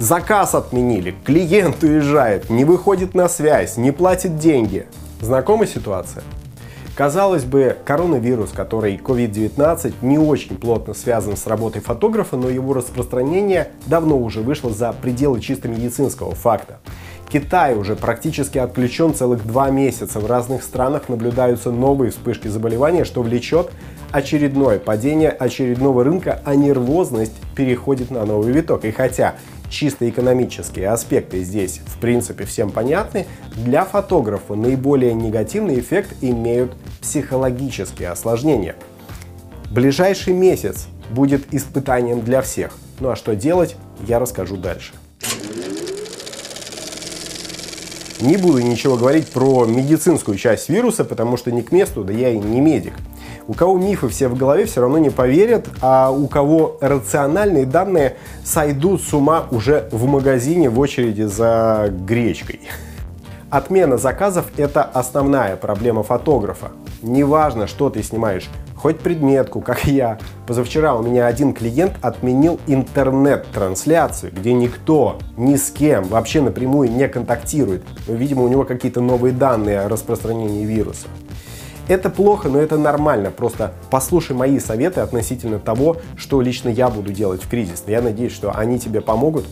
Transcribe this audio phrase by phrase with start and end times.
[0.00, 4.86] Заказ отменили, клиент уезжает, не выходит на связь, не платит деньги.
[5.20, 6.22] Знакомая ситуация?
[6.96, 13.68] Казалось бы, коронавирус, который COVID-19, не очень плотно связан с работой фотографа, но его распространение
[13.84, 16.78] давно уже вышло за пределы чисто медицинского факта.
[17.30, 20.18] Китай уже практически отключен целых два месяца.
[20.18, 23.70] В разных странах наблюдаются новые вспышки заболевания, что влечет
[24.12, 28.86] очередное падение очередного рынка, а нервозность переходит на новый виток.
[28.86, 29.34] И хотя
[29.70, 38.10] чисто экономические аспекты здесь в принципе всем понятны, для фотографа наиболее негативный эффект имеют психологические
[38.10, 38.76] осложнения.
[39.70, 42.72] Ближайший месяц будет испытанием для всех.
[42.98, 44.92] Ну а что делать, я расскажу дальше.
[48.20, 52.28] Не буду ничего говорить про медицинскую часть вируса, потому что не к месту, да я
[52.28, 52.92] и не медик.
[53.50, 58.14] У кого мифы все в голове, все равно не поверят, а у кого рациональные данные
[58.44, 62.60] сойдут с ума уже в магазине в очереди за гречкой.
[63.50, 66.68] Отмена заказов– это основная проблема фотографа.
[67.02, 70.20] Неважно, что ты снимаешь, хоть предметку, как я.
[70.46, 77.08] Позавчера у меня один клиент отменил интернет-трансляцию, где никто ни с кем вообще напрямую не
[77.08, 77.82] контактирует.
[78.06, 81.08] Но, видимо, у него какие-то новые данные о распространении вируса.
[81.90, 83.32] Это плохо, но это нормально.
[83.32, 87.82] Просто послушай мои советы относительно того, что лично я буду делать в кризис.
[87.88, 89.44] Я надеюсь, что они тебе помогут.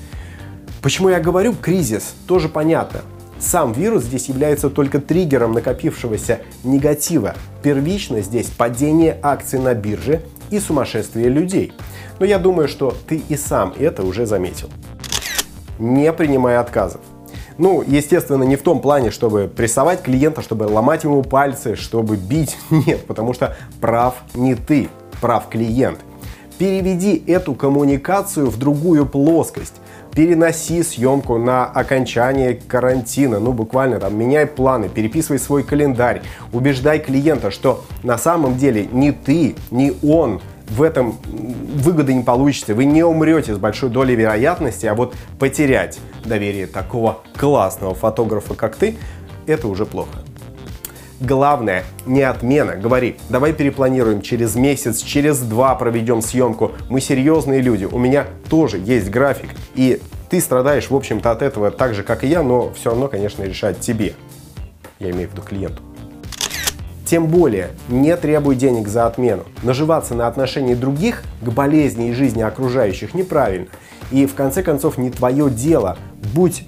[0.80, 3.00] Почему я говорю кризис, тоже понятно.
[3.41, 7.34] Сам вирус здесь является только триггером накопившегося негатива.
[7.64, 11.73] Первично здесь падение акций на бирже и сумасшествие людей.
[12.20, 14.70] Но я думаю, что ты и сам это уже заметил.
[15.80, 17.00] Не принимай отказов.
[17.59, 22.56] Ну, естественно, не в том плане, чтобы прессовать клиента, чтобы ломать ему пальцы, чтобы бить.
[22.70, 24.89] Нет, потому что прав не ты,
[25.20, 25.98] прав клиент.
[26.56, 29.75] Переведи эту коммуникацию в другую плоскость
[30.14, 37.51] переноси съемку на окончание карантина, ну буквально там меняй планы, переписывай свой календарь, убеждай клиента,
[37.51, 43.02] что на самом деле ни ты, ни он в этом выгоды не получите, вы не
[43.02, 48.96] умрете с большой долей вероятности, а вот потерять доверие такого классного фотографа, как ты,
[49.46, 50.18] это уже плохо.
[51.20, 52.77] Главное, не отмена.
[52.77, 56.73] Говори, давай перепланируем через месяц, через два проведем съемку.
[56.89, 59.51] Мы серьезные люди, у меня тоже есть график.
[59.74, 63.08] И ты страдаешь, в общем-то, от этого так же, как и я, но все равно,
[63.08, 64.14] конечно, решать тебе.
[65.01, 65.83] Я имею в виду клиенту.
[67.08, 69.45] Тем более, не требуй денег за отмену.
[69.63, 73.69] Наживаться на отношении других к болезни и жизни окружающих неправильно.
[74.11, 75.96] И в конце концов не твое дело.
[76.35, 76.67] Будь,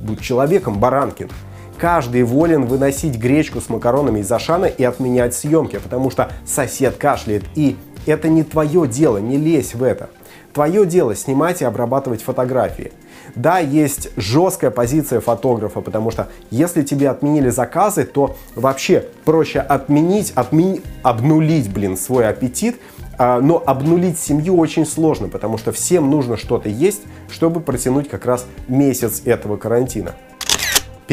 [0.00, 1.28] будь человеком, Баранкин.
[1.76, 7.44] Каждый волен выносить гречку с макаронами из Ашана и отменять съемки, потому что сосед кашляет.
[7.54, 7.76] И
[8.06, 10.08] это не твое дело, не лезь в это.
[10.52, 12.92] Твое дело снимать и обрабатывать фотографии.
[13.34, 20.32] Да, есть жесткая позиция фотографа, потому что если тебе отменили заказы, то вообще проще отменить,
[20.34, 22.78] отмени, обнулить, блин, свой аппетит,
[23.18, 28.26] а, но обнулить семью очень сложно, потому что всем нужно что-то есть, чтобы протянуть как
[28.26, 30.14] раз месяц этого карантина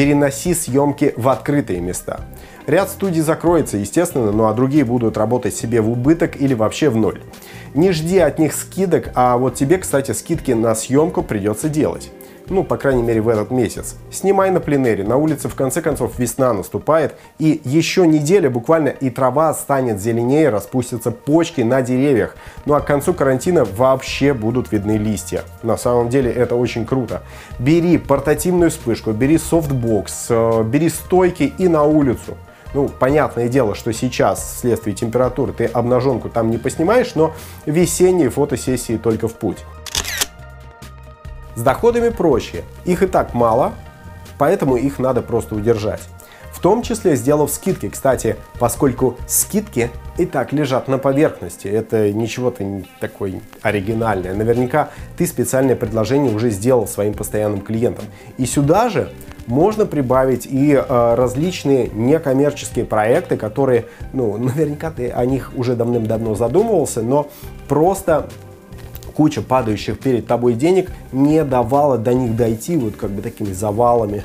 [0.00, 2.20] переноси съемки в открытые места.
[2.66, 6.96] Ряд студий закроется, естественно, ну а другие будут работать себе в убыток или вообще в
[6.96, 7.20] ноль.
[7.74, 12.10] Не жди от них скидок, а вот тебе, кстати, скидки на съемку придется делать
[12.50, 13.94] ну, по крайней мере, в этот месяц.
[14.10, 19.08] Снимай на пленэре, на улице в конце концов весна наступает, и еще неделя буквально и
[19.08, 22.36] трава станет зеленее, распустятся почки на деревьях.
[22.66, 25.44] Ну а к концу карантина вообще будут видны листья.
[25.62, 27.22] На самом деле это очень круто.
[27.58, 32.36] Бери портативную вспышку, бери софтбокс, э, бери стойки и на улицу.
[32.72, 37.32] Ну, понятное дело, что сейчас вследствие температуры ты обнаженку там не поснимаешь, но
[37.66, 39.58] весенние фотосессии только в путь.
[41.56, 42.62] С доходами проще.
[42.84, 43.72] Их и так мало,
[44.38, 46.00] поэтому их надо просто удержать.
[46.52, 47.88] В том числе сделав скидки.
[47.88, 54.34] Кстати, поскольку скидки и так лежат на поверхности, это ничего-то не такое оригинальное.
[54.34, 58.04] Наверняка ты специальное предложение уже сделал своим постоянным клиентам.
[58.36, 59.10] И сюда же
[59.50, 66.34] можно прибавить и э, различные некоммерческие проекты, которые, ну, наверняка ты о них уже давным-давно
[66.34, 67.28] задумывался, но
[67.68, 68.28] просто
[69.14, 74.24] куча падающих перед тобой денег не давала до них дойти вот как бы такими завалами.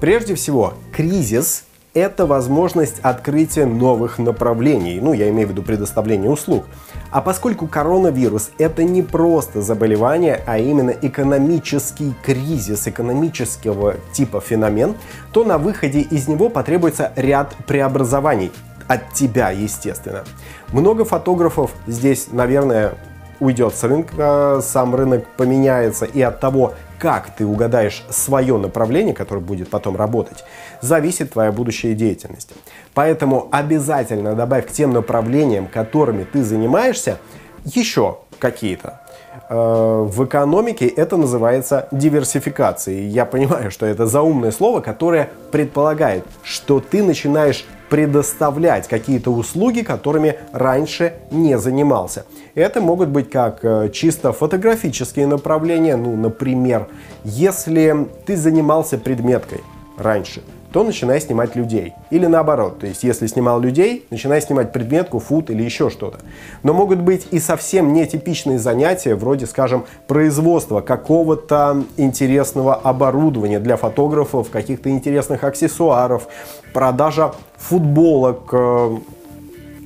[0.00, 6.64] Прежде всего, кризис– это возможность открытия новых направлений, ну, я имею в виду предоставление услуг.
[7.10, 14.94] А поскольку коронавирус– это не просто заболевание, а именно экономический кризис, экономического типа феномен,
[15.32, 18.52] то на выходе из него потребуется ряд преобразований
[18.88, 20.24] от тебя, естественно.
[20.72, 22.94] Много фотографов здесь, наверное,
[23.40, 29.40] уйдет с рынка, сам рынок поменяется, и от того, как ты угадаешь свое направление, которое
[29.40, 30.44] будет потом работать,
[30.80, 32.50] зависит твоя будущая деятельность.
[32.94, 37.18] Поэтому обязательно добавь к тем направлениям, которыми ты занимаешься,
[37.64, 39.00] еще какие-то.
[39.48, 43.06] Э, в экономике это называется диверсификацией.
[43.06, 50.36] Я понимаю, что это заумное слово, которое предполагает, что ты начинаешь предоставлять какие-то услуги, которыми
[50.52, 52.26] раньше не занимался.
[52.54, 56.88] Это могут быть как э, чисто фотографические направления, ну, например,
[57.24, 59.60] если ты занимался предметкой
[59.96, 61.94] раньше– то начинай снимать людей.
[62.10, 66.18] Или наоборот, то есть если снимал людей, начинай снимать предметку, фут или еще что-то.
[66.62, 74.50] Но могут быть и совсем нетипичные занятия, вроде, скажем, производства какого-то интересного оборудования для фотографов,
[74.50, 76.28] каких-то интересных аксессуаров,
[76.72, 78.98] продажа футболок, э,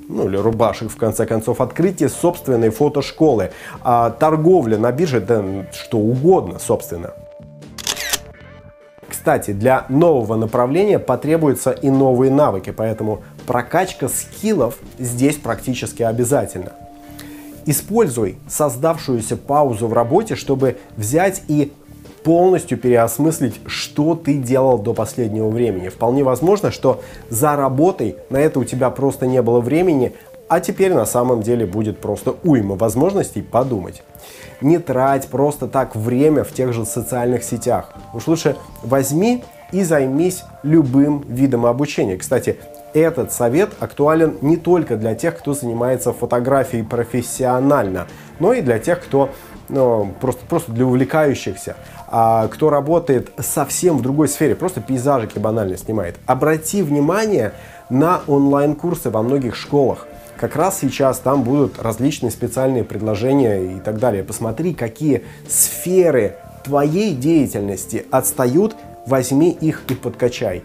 [0.08, 3.52] ну или рубашек, в конце концов, открытие собственной фотошколы,
[3.82, 5.42] а торговля на бирже, да
[5.72, 7.12] что угодно, собственно.
[9.22, 16.72] Кстати, для нового направления потребуются и новые навыки, поэтому прокачка скиллов здесь практически обязательна.
[17.64, 21.72] Используй создавшуюся паузу в работе, чтобы взять и
[22.24, 25.88] полностью переосмыслить, что ты делал до последнего времени.
[25.88, 30.14] Вполне возможно, что за работой на это у тебя просто не было времени,
[30.52, 34.02] а теперь на самом деле будет просто уйма возможностей подумать.
[34.60, 37.94] Не трать просто так время в тех же социальных сетях.
[38.12, 42.18] Уж лучше возьми и займись любым видом обучения.
[42.18, 42.58] Кстати,
[42.92, 48.06] этот совет актуален не только для тех, кто занимается фотографией профессионально,
[48.38, 49.30] но и для тех, кто
[49.70, 51.76] ну, просто, просто для увлекающихся,
[52.08, 56.16] а, кто работает совсем в другой сфере, просто пейзажики банально снимает.
[56.26, 57.54] Обрати внимание
[57.88, 60.06] на онлайн-курсы во многих школах
[60.42, 64.24] как раз сейчас там будут различные специальные предложения и так далее.
[64.24, 66.34] Посмотри, какие сферы
[66.64, 68.74] твоей деятельности отстают,
[69.06, 70.64] возьми их и подкачай.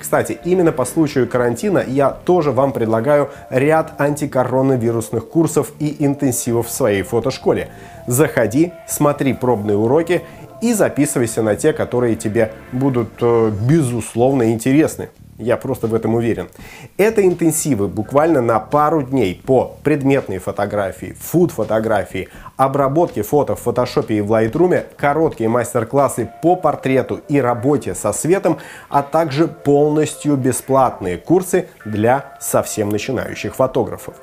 [0.00, 6.72] Кстати, именно по случаю карантина я тоже вам предлагаю ряд антикоронавирусных курсов и интенсивов в
[6.72, 7.68] своей фотошколе.
[8.08, 10.22] Заходи, смотри пробные уроки
[10.60, 15.08] и записывайся на те, которые тебе будут, э, безусловно, интересны.
[15.38, 16.48] Я просто в этом уверен.
[16.96, 24.20] Это интенсивы буквально на пару дней по предметной фотографии, фуд-фотографии, обработке фото в фотошопе и
[24.20, 28.58] в Lightroom, короткие мастер-классы по портрету и работе со светом,
[28.88, 34.14] а также полностью бесплатные курсы для совсем начинающих фотографов.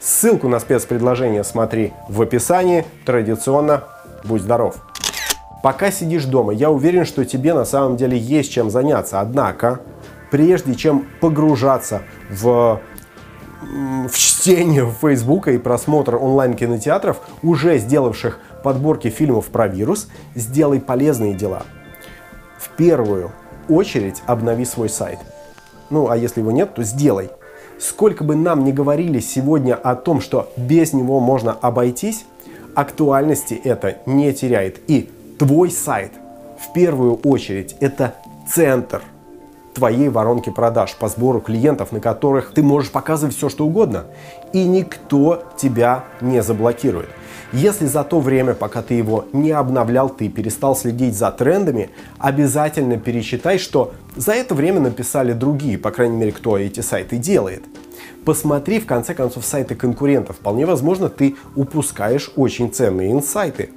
[0.00, 2.84] Ссылку на спецпредложение смотри в описании.
[3.04, 3.84] Традиционно
[4.24, 4.76] будь здоров!
[5.62, 9.20] Пока сидишь дома, я уверен, что тебе на самом деле есть чем заняться.
[9.20, 9.80] Однако,
[10.32, 12.80] прежде чем погружаться в
[14.08, 21.62] в чтение Фейсбука и просмотр онлайн-кинотеатров, уже сделавших подборки фильмов про вирус, сделай полезные дела.
[22.58, 23.30] В первую
[23.68, 25.20] очередь обнови свой сайт.
[25.90, 27.30] Ну, а если его нет, то сделай.
[27.78, 32.24] Сколько бы нам ни говорили сегодня о том, что без него можно обойтись,
[32.74, 34.80] актуальности это не теряет.
[34.90, 35.08] И
[35.38, 36.10] твой сайт
[36.58, 38.16] в первую очередь это
[38.52, 39.02] центр
[39.74, 44.04] твоей воронки продаж по сбору клиентов, на которых ты можешь показывать все, что угодно,
[44.52, 47.08] и никто тебя не заблокирует.
[47.52, 52.96] Если за то время, пока ты его не обновлял, ты перестал следить за трендами, обязательно
[52.96, 57.62] пересчитай, что за это время написали другие, по крайней мере, кто эти сайты делает.
[58.24, 60.36] Посмотри, в конце концов, сайты конкурентов.
[60.36, 63.70] Вполне возможно, ты упускаешь очень ценные инсайты.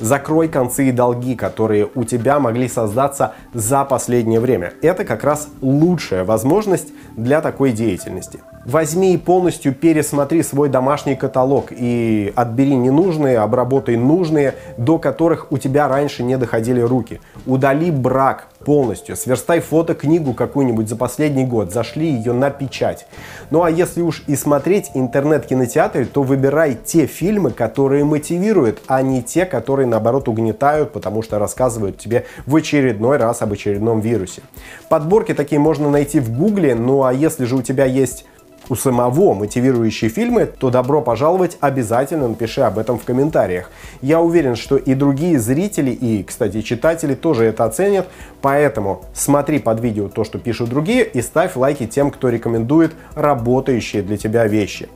[0.00, 4.74] Закрой концы и долги, которые у тебя могли создаться за последнее время.
[4.82, 8.40] Это как раз лучшая возможность для такой деятельности.
[8.66, 15.58] Возьми и полностью пересмотри свой домашний каталог и отбери ненужные, обработай нужные, до которых у
[15.58, 17.20] тебя раньше не доходили руки.
[17.46, 23.06] Удали брак полностью, сверстай фотокнигу какую-нибудь за последний год, зашли ее на печать.
[23.50, 29.22] Ну а если уж и смотреть интернет-кинотеатры, то выбирай те фильмы, которые мотивируют, а не
[29.22, 34.42] те, которые наоборот угнетают, потому что рассказывают тебе в очередной раз об очередном вирусе.
[34.88, 38.26] Подборки такие можно найти в гугле, ну а если же у тебя есть
[38.68, 43.70] у самого мотивирующие фильмы, то добро пожаловать, обязательно напиши об этом в комментариях.
[44.02, 48.08] Я уверен, что и другие зрители, и, кстати, читатели тоже это оценят,
[48.40, 54.02] поэтому смотри под видео то, что пишут другие, и ставь лайки тем, кто рекомендует работающие
[54.02, 54.88] для тебя вещи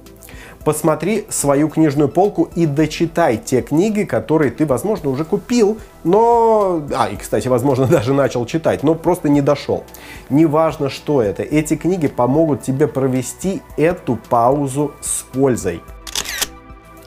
[0.64, 6.82] посмотри свою книжную полку и дочитай те книги, которые ты, возможно, уже купил, но...
[6.94, 9.84] А, и, кстати, возможно, даже начал читать, но просто не дошел.
[10.28, 15.82] Неважно, что это, эти книги помогут тебе провести эту паузу с пользой.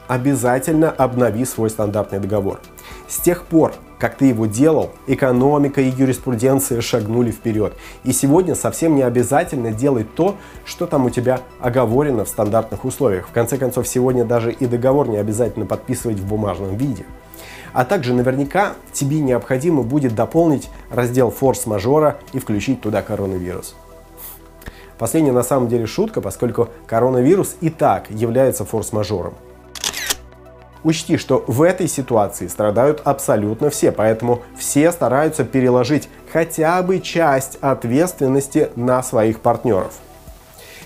[0.08, 2.60] Обязательно обнови свой стандартный договор.
[3.08, 7.74] С тех пор, как ты его делал, экономика и юриспруденция шагнули вперед.
[8.02, 13.28] И сегодня совсем не обязательно делать то, что там у тебя оговорено в стандартных условиях.
[13.28, 17.04] В конце концов, сегодня даже и договор не обязательно подписывать в бумажном виде.
[17.72, 23.74] А также наверняка тебе необходимо будет дополнить раздел форс-мажора и включить туда коронавирус.
[24.96, 29.34] Последняя на самом деле шутка, поскольку коронавирус и так является форс-мажором.
[30.84, 37.56] Учти, что в этой ситуации страдают абсолютно все, поэтому все стараются переложить хотя бы часть
[37.62, 39.94] ответственности на своих партнеров.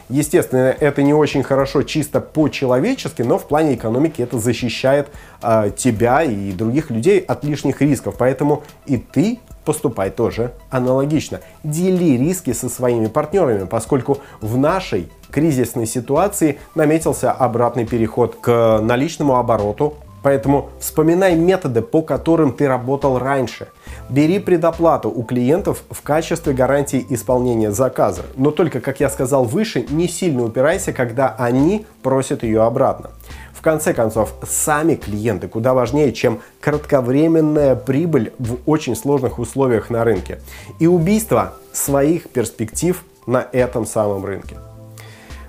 [0.08, 5.08] Естественно, это не очень хорошо чисто по-человечески, но в плане экономики это защищает
[5.42, 8.14] э, тебя и других людей от лишних рисков.
[8.16, 11.40] Поэтому и ты поступай тоже аналогично.
[11.62, 19.36] Дели риски со своими партнерами, поскольку в нашей кризисной ситуации наметился обратный переход к наличному
[19.36, 23.68] обороту, Поэтому вспоминай методы, по которым ты работал раньше.
[24.08, 28.22] Бери предоплату у клиентов в качестве гарантии исполнения заказа.
[28.36, 33.10] Но только, как я сказал выше, не сильно упирайся, когда они просят ее обратно.
[33.52, 40.04] В конце концов, сами клиенты куда важнее, чем кратковременная прибыль в очень сложных условиях на
[40.04, 40.40] рынке.
[40.78, 44.56] И убийство своих перспектив на этом самом рынке.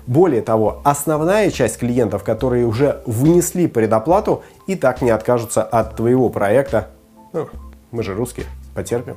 [0.06, 6.28] Более того, основная часть клиентов, которые уже внесли предоплату, и так не откажутся от твоего
[6.28, 6.88] проекта.
[7.32, 7.48] Ну,
[7.90, 9.16] мы же русские, потерпим.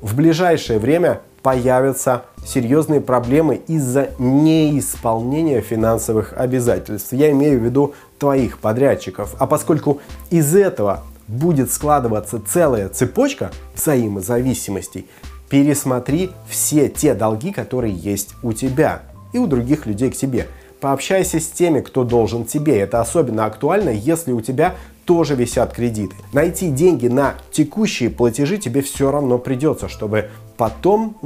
[0.00, 7.12] В ближайшее время появятся серьезные проблемы из-за неисполнения финансовых обязательств.
[7.12, 9.34] Я имею в виду твоих подрядчиков.
[9.38, 10.00] А поскольку
[10.30, 15.08] из этого будет складываться целая цепочка взаимозависимостей,
[15.48, 20.46] пересмотри все те долги, которые есть у тебя и у других людей к тебе.
[20.80, 22.78] Пообщайся с теми, кто должен тебе.
[22.78, 26.14] Это особенно актуально, если у тебя тоже висят кредиты.
[26.32, 31.16] Найти деньги на текущие платежи тебе все равно придется, чтобы потом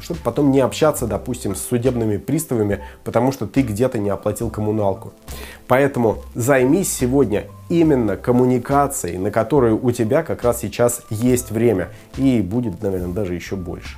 [0.00, 5.12] чтобы потом не общаться, допустим, с судебными приставами, потому что ты где-то не оплатил коммуналку.
[5.68, 12.40] Поэтому займись сегодня именно коммуникацией, на которую у тебя как раз сейчас есть время, и
[12.40, 13.96] будет, наверное, даже еще больше.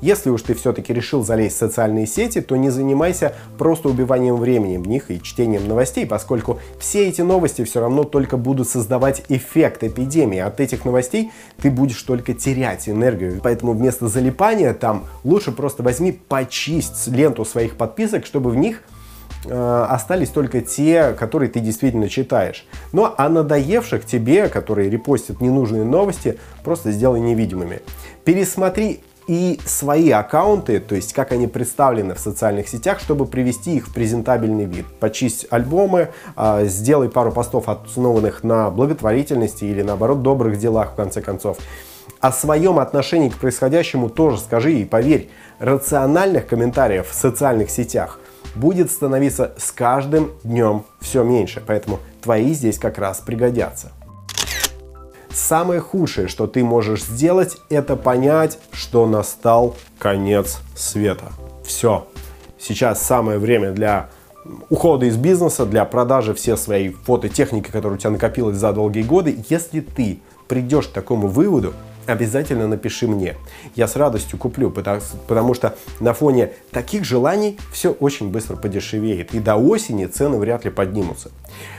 [0.00, 4.76] Если уж ты все-таки решил залезть в социальные сети, то не занимайся просто убиванием времени
[4.76, 9.84] в них и чтением новостей, поскольку все эти новости все равно только будут создавать эффект
[9.84, 10.40] эпидемии.
[10.40, 11.30] От этих новостей
[11.62, 13.40] ты будешь только терять энергию.
[13.42, 18.82] Поэтому вместо залипания там лучше просто возьми, почисть ленту своих подписок, чтобы в них
[19.46, 22.66] э, остались только те, которые ты действительно читаешь.
[22.92, 27.80] Ну а надоевших тебе, которые репостят ненужные новости, просто сделай невидимыми.
[28.24, 33.88] Пересмотри и свои аккаунты, то есть как они представлены в социальных сетях, чтобы привести их
[33.88, 34.86] в презентабельный вид.
[35.00, 41.22] Почисть альбомы, а, сделай пару постов, основанных на благотворительности или наоборот добрых делах в конце
[41.22, 41.58] концов.
[42.20, 48.18] О своем отношении к происходящему тоже скажи и поверь, рациональных комментариев в социальных сетях
[48.54, 53.92] будет становиться с каждым днем все меньше, поэтому твои здесь как раз пригодятся.
[55.34, 61.32] Самое худшее, что ты можешь сделать, это понять, что настал конец света.
[61.64, 62.06] Все.
[62.56, 64.10] Сейчас самое время для
[64.70, 69.44] ухода из бизнеса, для продажи всей своей фототехники, которая у тебя накопилась за долгие годы.
[69.48, 71.74] Если ты придешь к такому выводу,
[72.06, 73.34] обязательно напиши мне.
[73.74, 79.34] Я с радостью куплю, потому, потому что на фоне таких желаний все очень быстро подешевеет.
[79.34, 81.32] И до осени цены вряд ли поднимутся.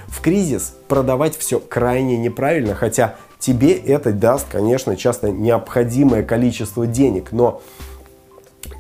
[0.07, 7.31] В кризис продавать все крайне неправильно, хотя тебе это даст, конечно, часто необходимое количество денег,
[7.31, 7.61] но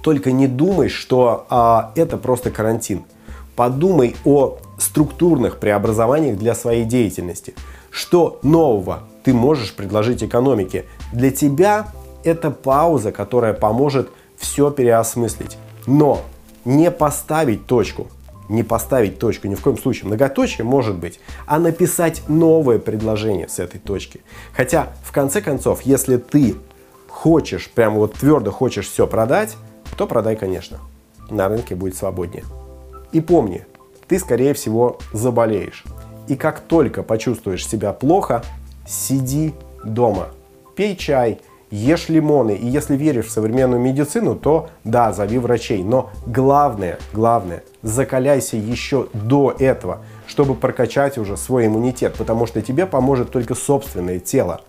[0.01, 3.03] только не думай, что а, это просто карантин.
[3.55, 7.53] Подумай о структурных преобразованиях для своей деятельности.
[7.91, 10.85] Что нового ты можешь предложить экономике?
[11.13, 11.87] Для тебя
[12.23, 15.57] это пауза, которая поможет все переосмыслить.
[15.85, 16.21] Но
[16.65, 18.07] не поставить точку,
[18.49, 20.07] не поставить точку, ни в коем случае.
[20.07, 24.21] Многоточие может быть, а написать новое предложение с этой точки.
[24.53, 26.55] Хотя, в конце концов, если ты
[27.07, 29.55] хочешь, прямо вот твердо хочешь все продать,
[29.97, 30.79] то продай, конечно.
[31.29, 32.43] На рынке будет свободнее.
[33.11, 33.65] И помни,
[34.07, 35.83] ты, скорее всего, заболеешь.
[36.27, 38.43] И как только почувствуешь себя плохо,
[38.87, 40.29] сиди дома,
[40.75, 41.39] пей чай,
[41.75, 42.55] ешь лимоны.
[42.55, 45.83] И если веришь в современную медицину, то да, зови врачей.
[45.83, 52.85] Но главное, главное, закаляйся еще до этого, чтобы прокачать уже свой иммунитет, потому что тебе
[52.85, 54.61] поможет только собственное тело.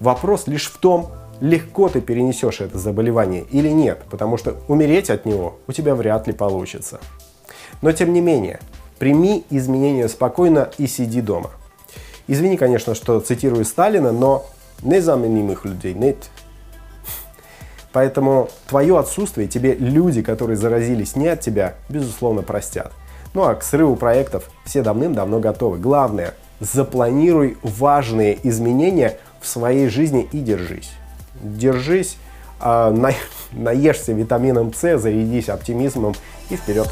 [0.00, 1.08] Вопрос лишь в том,
[1.40, 6.26] легко ты перенесешь это заболевание или нет, потому что умереть от него у тебя вряд
[6.26, 7.00] ли получится.
[7.82, 8.60] Но тем не менее,
[8.98, 11.50] Прими изменения спокойно и сиди дома.
[12.26, 14.46] Извини, конечно, что цитирую Сталина, но
[14.82, 16.16] незаменимых людей нет.
[17.92, 22.92] Поэтому твое отсутствие тебе люди, которые заразились не от тебя, безусловно, простят.
[23.34, 25.78] Ну а к срыву проектов все давным-давно готовы.
[25.78, 30.90] Главное, запланируй важные изменения в своей жизни и держись.
[31.40, 32.16] Держись,
[32.60, 33.12] э, на,
[33.52, 36.14] наешься витамином С, зарядись оптимизмом
[36.50, 36.88] и вперед.